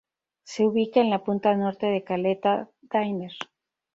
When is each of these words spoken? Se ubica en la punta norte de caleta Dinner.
Se 0.45 0.65
ubica 0.65 0.99
en 0.99 1.11
la 1.11 1.23
punta 1.23 1.53
norte 1.53 1.85
de 1.85 2.03
caleta 2.03 2.67
Dinner. 2.91 3.33